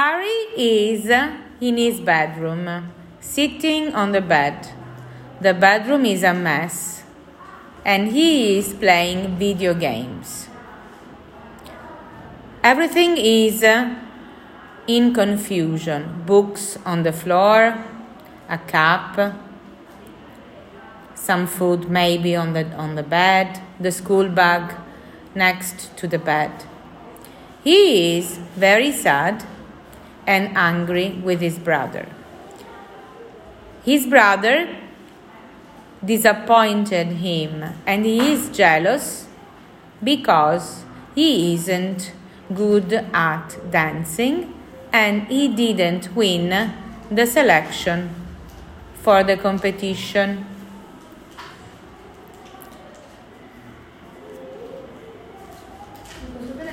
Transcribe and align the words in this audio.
Harry 0.00 0.40
is 0.56 1.10
in 1.60 1.76
his 1.76 2.00
bedroom, 2.00 2.90
sitting 3.20 3.94
on 3.94 4.12
the 4.12 4.20
bed. 4.22 4.66
The 5.42 5.52
bedroom 5.52 6.06
is 6.06 6.22
a 6.22 6.32
mess, 6.32 7.02
and 7.84 8.10
he 8.10 8.56
is 8.56 8.72
playing 8.72 9.36
video 9.36 9.74
games. 9.74 10.48
Everything 12.64 13.18
is 13.18 13.62
uh, 13.62 13.94
in 14.86 15.12
confusion 15.12 16.22
books 16.24 16.78
on 16.86 17.02
the 17.02 17.12
floor, 17.12 17.84
a 18.48 18.56
cup, 18.56 19.34
some 21.14 21.46
food 21.46 21.90
maybe 21.90 22.34
on 22.34 22.54
the, 22.54 22.64
on 22.72 22.94
the 22.94 23.02
bed, 23.02 23.60
the 23.78 23.92
school 23.92 24.30
bag 24.30 24.74
next 25.34 25.94
to 25.98 26.08
the 26.08 26.18
bed. 26.18 26.52
He 27.62 28.16
is 28.16 28.38
very 28.56 28.92
sad 28.92 29.44
and 30.30 30.56
angry 30.56 31.08
with 31.24 31.40
his 31.40 31.58
brother. 31.58 32.06
His 33.84 34.06
brother 34.06 34.76
disappointed 36.04 37.08
him 37.28 37.64
and 37.84 38.04
he 38.04 38.32
is 38.32 38.48
jealous 38.50 39.26
because 40.02 40.84
he 41.16 41.54
isn't 41.54 42.12
good 42.54 42.92
at 43.12 43.58
dancing 43.70 44.54
and 44.92 45.22
he 45.24 45.48
didn't 45.48 46.14
win 46.14 46.72
the 47.10 47.26
selection 47.26 48.14
for 49.02 49.24
the 49.24 49.36
competition. 49.36 50.46